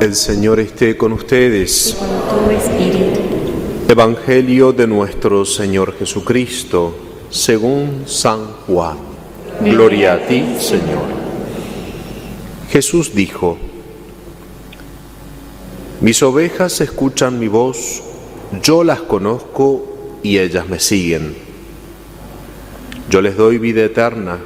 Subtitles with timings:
[0.00, 1.96] El Señor esté con ustedes.
[1.98, 3.20] con tu espíritu.
[3.88, 6.94] Evangelio de nuestro Señor Jesucristo,
[7.30, 8.96] según San Juan.
[9.60, 11.02] Gloria a ti, Señor.
[12.70, 13.58] Jesús dijo,
[16.00, 18.00] Mis ovejas escuchan mi voz,
[18.62, 21.34] yo las conozco y ellas me siguen.
[23.10, 24.38] Yo les doy vida eterna.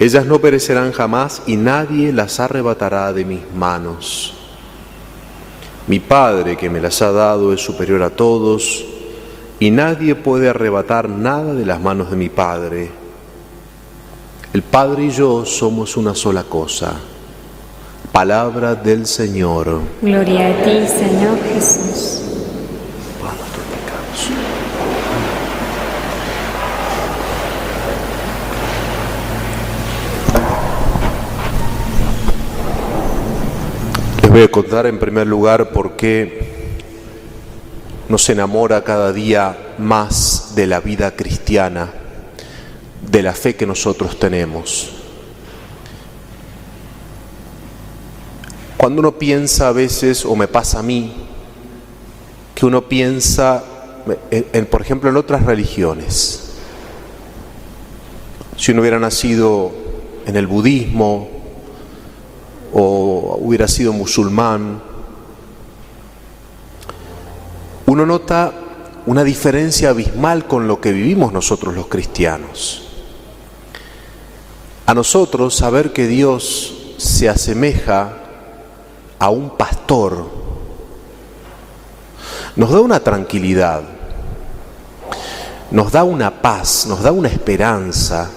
[0.00, 4.33] Ellas no perecerán jamás y nadie las arrebatará de mis manos.
[5.86, 8.84] Mi Padre que me las ha dado es superior a todos
[9.60, 12.90] y nadie puede arrebatar nada de las manos de mi Padre.
[14.54, 16.94] El Padre y yo somos una sola cosa.
[18.12, 19.80] Palabra del Señor.
[20.00, 22.22] Gloria a ti, Señor Jesús.
[23.20, 24.30] Por nuestros pecados.
[34.22, 36.48] Les voy a contar en primer lugar por qué
[38.08, 41.92] nos enamora cada día más de la vida cristiana,
[43.12, 44.90] de la fe que nosotros tenemos.
[48.76, 51.14] Cuando uno piensa a veces, o me pasa a mí,
[52.56, 53.62] que uno piensa,
[54.32, 56.54] en, en, por ejemplo, en otras religiones.
[58.56, 59.70] Si uno hubiera nacido
[60.26, 61.33] en el budismo
[62.74, 64.82] o hubiera sido musulmán,
[67.86, 68.52] uno nota
[69.06, 72.82] una diferencia abismal con lo que vivimos nosotros los cristianos.
[74.86, 78.18] A nosotros saber que Dios se asemeja
[79.18, 80.44] a un pastor
[82.56, 83.82] nos da una tranquilidad,
[85.70, 88.30] nos da una paz, nos da una esperanza.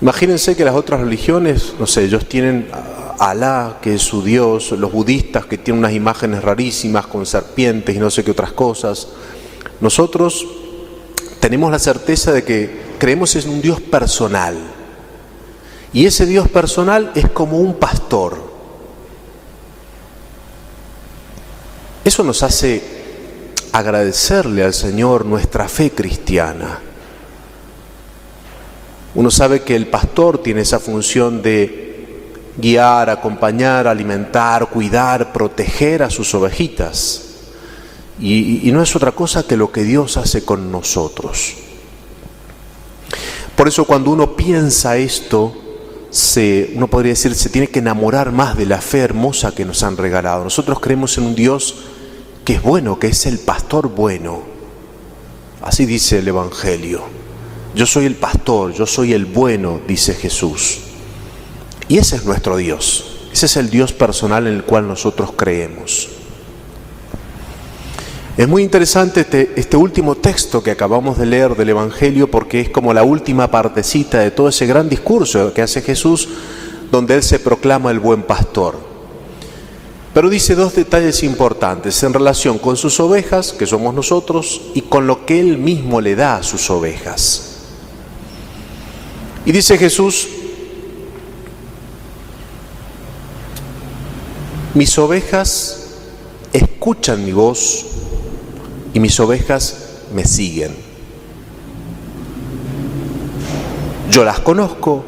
[0.00, 4.72] Imagínense que las otras religiones, no sé, ellos tienen a Alá, que es su Dios,
[4.72, 9.08] los budistas que tienen unas imágenes rarísimas con serpientes y no sé qué otras cosas.
[9.80, 10.46] Nosotros
[11.38, 14.56] tenemos la certeza de que creemos en un Dios personal.
[15.92, 18.38] Y ese Dios personal es como un pastor.
[22.04, 22.82] Eso nos hace
[23.72, 26.89] agradecerle al Señor nuestra fe cristiana.
[29.14, 31.80] Uno sabe que el pastor tiene esa función de
[32.56, 37.26] guiar, acompañar, alimentar, cuidar, proteger a sus ovejitas.
[38.20, 41.54] Y, no es otra cosa que lo que Dios hace con nosotros.
[43.56, 45.54] Por eso cuando uno piensa esto,
[46.10, 49.82] se, uno podría decir, se tiene que enamorar más de la fe hermosa que nos
[49.82, 50.44] han regalado.
[50.44, 51.76] Nosotros creemos en un Dios
[52.44, 54.42] que es bueno, que es el pastor bueno.
[55.62, 57.19] Así dice el Evangelio.
[57.74, 60.78] Yo soy el pastor, yo soy el bueno, dice Jesús.
[61.88, 63.28] Y ese es nuestro Dios.
[63.32, 66.08] Ese es el Dios personal en el cual nosotros creemos.
[68.36, 72.70] Es muy interesante este, este, último texto que acabamos de leer del Evangelio porque es
[72.70, 76.28] como la última partecita de todo ese gran discurso que hace Jesús
[76.90, 78.78] donde Él se proclama el buen pastor.
[80.14, 85.06] Pero dice dos detalles importantes en relación con sus ovejas, que somos nosotros, y con
[85.06, 87.49] lo que Él mismo le da a sus ovejas.
[89.44, 90.28] Y dice Jesús,
[94.74, 95.88] mis ovejas
[96.52, 97.86] escuchan mi voz
[98.92, 100.74] y mis ovejas me siguen.
[104.10, 105.04] Yo las conozco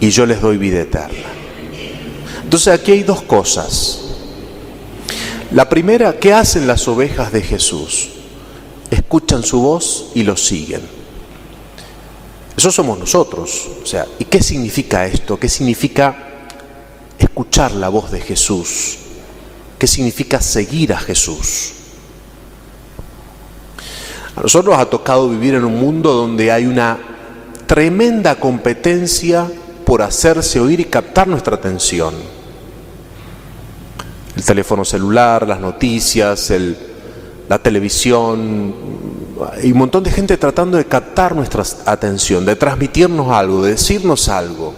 [0.00, 1.28] y yo les doy vida eterna.
[2.42, 3.98] Entonces aquí hay dos cosas.
[5.52, 8.08] La primera, ¿qué hacen las ovejas de Jesús?
[8.90, 10.99] Escuchan su voz y lo siguen.
[12.60, 13.70] Eso somos nosotros.
[13.82, 15.40] O sea, ¿y qué significa esto?
[15.40, 16.14] ¿Qué significa
[17.18, 18.98] escuchar la voz de Jesús?
[19.78, 21.72] ¿Qué significa seguir a Jesús?
[24.36, 26.98] A nosotros nos ha tocado vivir en un mundo donde hay una
[27.66, 29.50] tremenda competencia
[29.86, 32.12] por hacerse oír y captar nuestra atención.
[34.36, 36.52] El teléfono celular, las noticias,
[37.48, 38.99] la televisión,
[39.44, 44.28] hay un montón de gente tratando de captar nuestra atención, de transmitirnos algo, de decirnos
[44.28, 44.74] algo.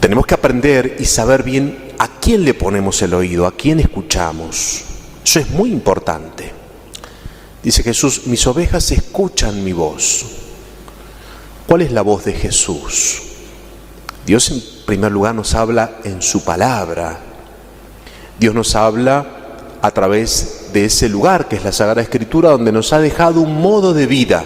[0.00, 4.84] Tenemos que aprender y saber bien a quién le ponemos el oído, a quién escuchamos.
[5.24, 6.52] Eso es muy importante.
[7.62, 10.26] Dice Jesús, mis ovejas escuchan mi voz.
[11.66, 13.22] ¿Cuál es la voz de Jesús?
[14.26, 17.18] Dios en primer lugar nos habla en su palabra.
[18.38, 19.26] Dios nos habla
[19.80, 23.62] a través de ese lugar que es la Sagrada Escritura donde nos ha dejado un
[23.62, 24.44] modo de vida.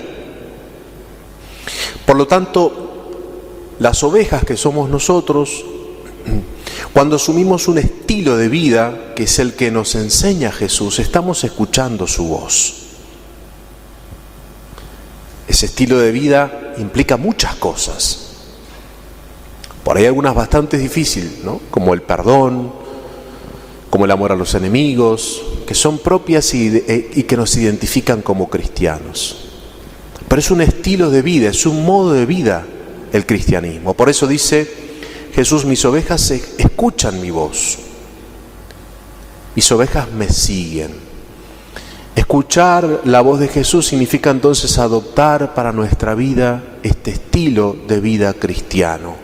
[2.05, 5.65] Por lo tanto, las ovejas que somos nosotros,
[6.93, 12.07] cuando asumimos un estilo de vida que es el que nos enseña Jesús, estamos escuchando
[12.07, 12.75] su voz.
[15.49, 18.33] Ese estilo de vida implica muchas cosas.
[19.83, 21.63] Por ahí algunas bastante difíciles, ¿no?
[21.71, 22.78] como el perdón,
[23.91, 28.49] como el amor a los enemigos, que son propias y, y que nos identifican como
[28.49, 29.49] cristianos.
[30.29, 32.67] Pero es un estilo de vida, es un modo de vida
[33.13, 33.95] el cristianismo.
[33.95, 34.71] Por eso dice
[35.33, 37.79] Jesús, mis ovejas escuchan mi voz,
[39.55, 41.09] mis ovejas me siguen.
[42.15, 48.35] Escuchar la voz de Jesús significa entonces adoptar para nuestra vida este estilo de vida
[48.35, 49.15] cristiano.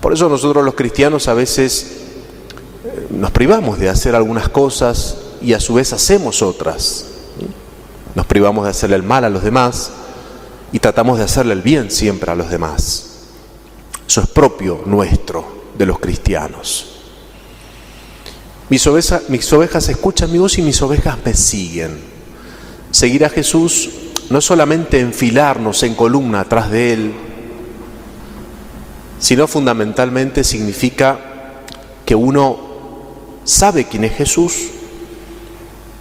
[0.00, 2.05] Por eso nosotros los cristianos a veces eh,
[3.10, 7.06] nos privamos de hacer algunas cosas y a su vez hacemos otras.
[8.14, 9.90] Nos privamos de hacerle el mal a los demás
[10.72, 13.06] y tratamos de hacerle el bien siempre a los demás.
[14.06, 15.44] Eso es propio nuestro,
[15.76, 16.92] de los cristianos.
[18.68, 21.98] Mis ovejas, mis ovejas escuchan mi voz y mis ovejas me siguen.
[22.90, 23.90] Seguir a Jesús
[24.30, 27.12] no solamente enfilarnos en columna atrás de Él,
[29.18, 31.18] sino fundamentalmente significa
[32.04, 32.65] que uno
[33.46, 34.68] sabe quién es Jesús,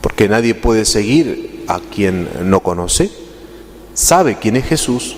[0.02, 3.12] porque nadie puede seguir a quien no conoce,
[3.94, 5.16] sabe quién es Jesús,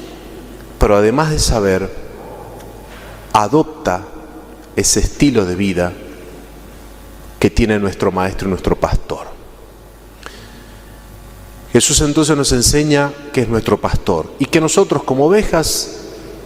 [0.78, 1.90] pero además de saber,
[3.34, 4.06] adopta
[4.76, 5.94] ese estilo de vida
[7.40, 9.28] que tiene nuestro maestro y nuestro pastor.
[11.72, 15.98] Jesús entonces nos enseña que es nuestro pastor y que nosotros como ovejas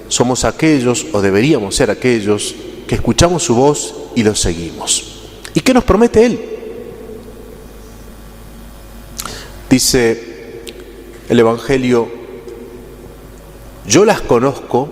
[0.10, 2.54] somos aquellos, o deberíamos ser aquellos,
[2.88, 5.11] que escuchamos su voz y lo seguimos.
[5.54, 6.40] ¿Y qué nos promete Él?
[9.70, 10.64] Dice
[11.30, 12.10] el Evangelio,
[13.88, 14.90] yo las conozco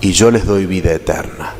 [0.00, 1.54] y yo les doy vida eterna.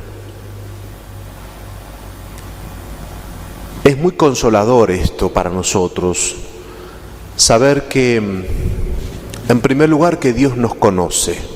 [3.85, 6.37] Es muy consolador esto para nosotros,
[7.37, 11.52] saber que, en primer lugar, que Dios nos conoce.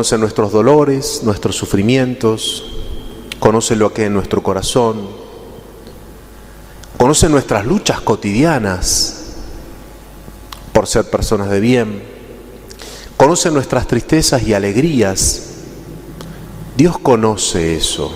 [0.00, 2.64] Conoce nuestros dolores, nuestros sufrimientos,
[3.38, 5.06] conoce lo que en nuestro corazón,
[6.96, 9.34] conoce nuestras luchas cotidianas
[10.72, 12.02] por ser personas de bien,
[13.18, 15.50] conoce nuestras tristezas y alegrías.
[16.78, 18.10] Dios conoce eso.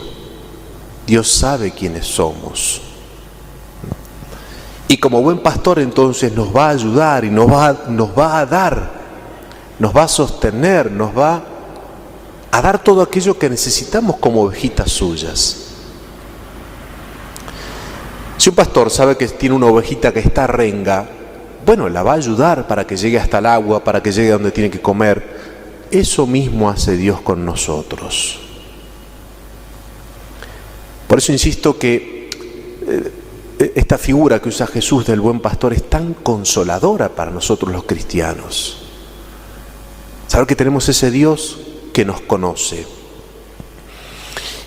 [1.06, 2.80] Dios sabe quiénes somos.
[4.88, 8.46] Y como buen pastor entonces nos va a ayudar y nos va, nos va a
[8.46, 8.90] dar,
[9.78, 11.50] nos va a sostener, nos va
[12.54, 15.56] a dar todo aquello que necesitamos como ovejitas suyas.
[18.36, 21.04] Si un pastor sabe que tiene una ovejita que está renga,
[21.66, 24.34] bueno, la va a ayudar para que llegue hasta el agua, para que llegue a
[24.34, 25.86] donde tiene que comer.
[25.90, 28.38] Eso mismo hace Dios con nosotros.
[31.08, 32.30] Por eso insisto que
[32.86, 37.82] eh, esta figura que usa Jesús del buen pastor es tan consoladora para nosotros los
[37.82, 38.86] cristianos.
[40.28, 41.58] Saber que tenemos ese Dios
[41.94, 42.84] que nos conoce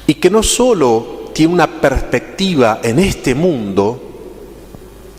[0.07, 4.01] y que no solo tiene una perspectiva en este mundo,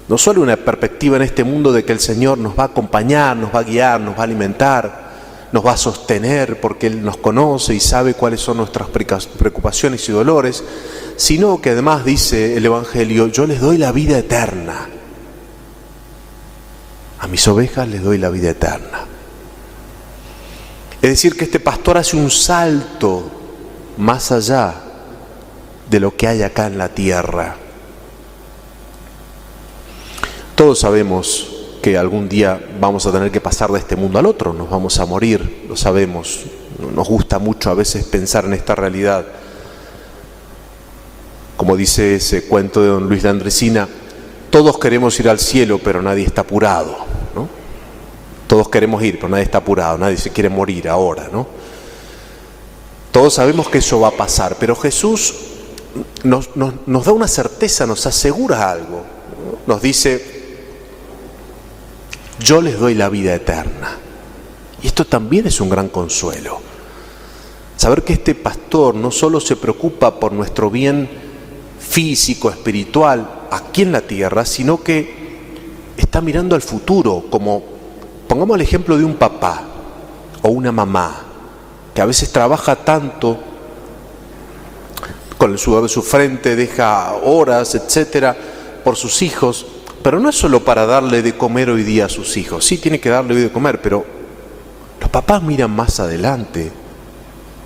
[0.08, 3.37] no solo una perspectiva en este mundo de que el Señor nos va a acompañar,
[3.37, 5.08] nos va a guiar, nos va a alimentar,
[5.52, 10.12] nos va a sostener porque Él nos conoce y sabe cuáles son nuestras preocupaciones y
[10.12, 10.64] dolores,
[11.16, 14.88] sino que además dice el Evangelio, yo les doy la vida eterna.
[17.21, 19.17] A mis ovejas les doy la vida eterna.
[21.00, 23.31] Es decir, que este pastor hace un salto
[23.97, 24.75] más allá
[25.88, 27.57] de lo que hay acá en la tierra
[30.59, 31.50] todos sabemos
[31.81, 34.99] que algún día vamos a tener que pasar de este mundo al otro, nos vamos
[34.99, 36.47] a morir, lo sabemos.
[36.93, 39.25] Nos gusta mucho a veces pensar en esta realidad.
[41.57, 43.88] Como dice ese cuento de don Luis de Andresina,
[44.50, 47.07] todos queremos ir al cielo, pero nadie está apurado.
[48.49, 51.28] Todos queremos ir, pero nadie está apurado, nadie se quiere morir ahora.
[51.31, 51.47] ¿no?
[53.12, 55.35] Todos sabemos que eso va a pasar, pero Jesús
[56.25, 59.05] nos da una certeza, nos asegura algo.
[59.67, 60.38] Nos dice,
[62.40, 63.99] yo les doy la vida eterna.
[64.83, 66.61] Y esto también es un gran consuelo.
[67.76, 71.09] Saber que este pastor no solo se preocupa por nuestro bien
[71.78, 77.77] físico, espiritual, aquí en la tierra, sino que está mirando al futuro, como
[78.28, 79.62] pongamos el ejemplo de un papá
[80.42, 81.23] o una mamá,
[81.94, 83.38] que a veces trabaja tanto,
[85.38, 88.37] con el sudor de su frente, deja horas, etcétera,
[88.85, 89.66] por sus hijos,
[90.02, 92.64] pero no es solo para darle de comer hoy día a sus hijos.
[92.64, 94.04] Sí, tiene que darle hoy de comer, pero
[95.00, 96.70] los papás miran más adelante.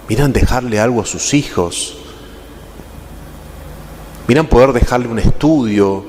[0.09, 1.99] Miran dejarle algo a sus hijos.
[4.28, 6.04] Miran poder dejarle un estudio.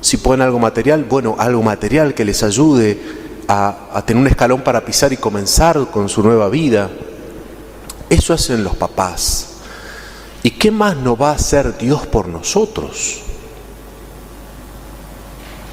[0.00, 3.21] Si pueden algo material, bueno, algo material que les ayude
[3.52, 6.90] a, tener un escalón para pisar y comenzar con su nueva vida.
[8.08, 9.48] Eso hacen los papás.
[10.42, 13.20] ¿Y qué más no va a hacer Dios por nosotros?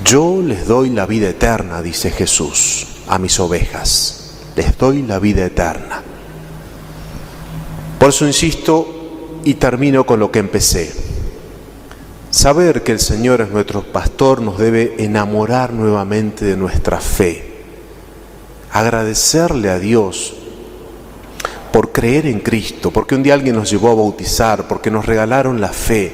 [0.03, 4.33] Yo les doy la vida eterna, dice Jesús, a mis ovejas.
[4.55, 6.03] Les doy la vida eterna.
[7.97, 10.93] Por eso insisto y termino con lo que empecé.
[12.29, 17.48] Saber que el Señor es nuestro pastor nos debe enamorar nuevamente de nuestra fe.
[18.71, 20.33] Agradecerle a Dios
[21.71, 25.61] por creer en Cristo, porque un día alguien nos llevó a bautizar, porque nos regalaron
[25.61, 26.13] la fe,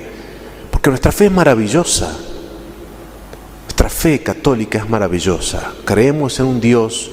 [0.72, 2.16] porque nuestra fe es maravillosa.
[3.64, 5.74] Nuestra fe católica es maravillosa.
[5.86, 7.12] Creemos en un Dios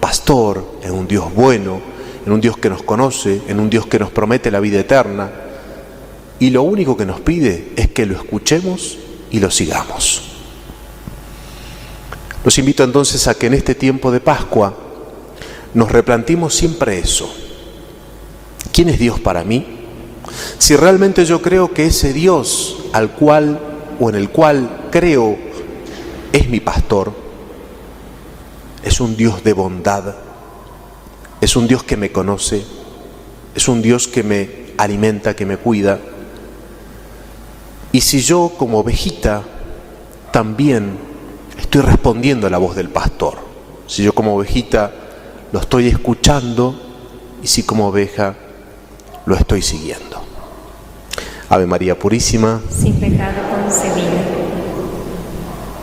[0.00, 1.80] pastor, en un Dios bueno,
[2.26, 5.30] en un Dios que nos conoce, en un Dios que nos promete la vida eterna.
[6.38, 8.98] Y lo único que nos pide es que lo escuchemos
[9.30, 10.22] y lo sigamos.
[12.44, 14.83] Los invito entonces a que en este tiempo de Pascua
[15.74, 17.32] nos replantimos siempre eso
[18.74, 19.64] ¿Quién es Dios para mí?
[20.58, 23.60] Si realmente yo creo que ese Dios al cual
[24.00, 25.38] o en el cual creo
[26.32, 27.12] es mi pastor,
[28.82, 30.16] es un Dios de bondad,
[31.40, 32.64] es un Dios que me conoce,
[33.54, 36.00] es un Dios que me alimenta, que me cuida.
[37.92, 39.44] Y si yo como ovejita
[40.32, 40.98] también
[41.60, 43.38] estoy respondiendo a la voz del pastor,
[43.86, 44.92] si yo como ovejita
[45.54, 46.74] lo estoy escuchando
[47.40, 48.34] y si como oveja
[49.24, 50.20] lo estoy siguiendo.
[51.48, 52.60] Ave María Purísima.
[52.68, 54.23] Sin pecado concebido.